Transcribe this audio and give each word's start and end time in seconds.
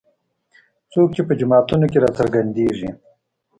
څوک 0.91 1.09
چې 1.15 1.21
په 1.27 1.33
جوماتونو 1.39 1.85
کې 1.91 2.01
راڅرګندېږي. 2.03 2.89